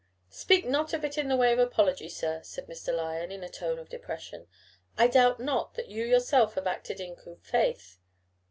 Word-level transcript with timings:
"Speak 0.31 0.65
not 0.65 0.93
of 0.93 1.05
it 1.05 1.15
in 1.15 1.27
the 1.27 1.35
way 1.35 1.53
of 1.53 1.59
apology, 1.59 2.09
sir," 2.09 2.41
said 2.41 2.65
Mr. 2.65 2.91
Lyon, 2.91 3.31
in 3.31 3.43
a 3.43 3.49
tone 3.49 3.77
of 3.77 3.87
depression. 3.87 4.47
"I 4.97 5.05
doubt 5.05 5.39
not 5.39 5.75
that 5.75 5.89
you 5.89 6.03
yourself 6.03 6.55
have 6.55 6.65
acted 6.65 6.99
in 6.99 7.13
good 7.13 7.43
faith. 7.43 7.99